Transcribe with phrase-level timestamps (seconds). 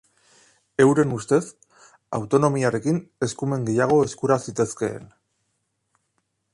[0.85, 1.41] Euren ustez,
[2.19, 2.97] autonomiarekin
[3.29, 5.07] eskumen gehiago eskura zitezkeen.